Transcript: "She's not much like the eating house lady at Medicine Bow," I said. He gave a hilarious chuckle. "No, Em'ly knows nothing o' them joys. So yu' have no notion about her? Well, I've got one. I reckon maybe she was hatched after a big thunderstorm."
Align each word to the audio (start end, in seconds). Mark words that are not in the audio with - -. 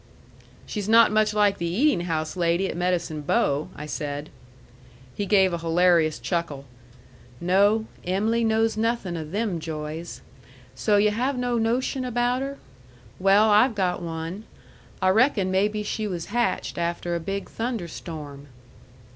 "She's 0.65 0.89
not 0.89 1.11
much 1.11 1.31
like 1.31 1.59
the 1.59 1.67
eating 1.67 2.07
house 2.07 2.35
lady 2.35 2.67
at 2.67 2.75
Medicine 2.75 3.21
Bow," 3.21 3.69
I 3.75 3.85
said. 3.85 4.31
He 5.13 5.27
gave 5.27 5.53
a 5.53 5.59
hilarious 5.59 6.17
chuckle. 6.17 6.65
"No, 7.39 7.85
Em'ly 8.03 8.43
knows 8.43 8.75
nothing 8.75 9.15
o' 9.15 9.23
them 9.23 9.59
joys. 9.59 10.21
So 10.73 10.97
yu' 10.97 11.11
have 11.11 11.37
no 11.37 11.59
notion 11.59 12.03
about 12.03 12.41
her? 12.41 12.57
Well, 13.19 13.51
I've 13.51 13.75
got 13.75 14.01
one. 14.01 14.45
I 15.03 15.09
reckon 15.09 15.51
maybe 15.51 15.83
she 15.83 16.07
was 16.07 16.25
hatched 16.33 16.79
after 16.79 17.13
a 17.13 17.19
big 17.19 17.47
thunderstorm." 17.47 18.47